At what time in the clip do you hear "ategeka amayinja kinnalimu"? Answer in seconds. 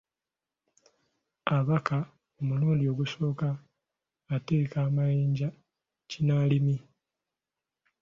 4.35-6.75